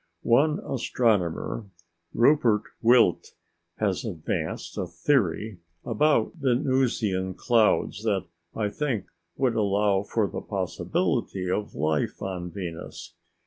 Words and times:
One 0.23 0.59
astronomer, 0.65 1.69
Rupert 2.11 2.63
Wildt, 2.83 3.35
has 3.77 4.03
advanced 4.03 4.75
a 4.75 4.87
theory 4.87 5.59
about 5.85 6.39
the 6.41 6.55
Venusian 6.55 7.35
clouds 7.35 8.01
that, 8.01 8.25
I 8.55 8.69
think, 8.69 9.05
would 9.37 9.53
allow 9.55 10.01
for 10.01 10.27
the 10.27 10.41
possibility 10.41 11.51
of 11.51 11.75
life 11.75 12.19
on 12.19 12.49
Venus. 12.49 13.13